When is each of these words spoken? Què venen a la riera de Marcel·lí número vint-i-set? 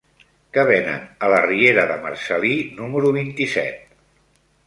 Què 0.55 0.61
venen 0.69 1.03
a 1.25 1.27
la 1.33 1.41
riera 1.43 1.83
de 1.91 1.99
Marcel·lí 2.07 2.53
número 2.79 3.11
vint-i-set? 3.19 3.87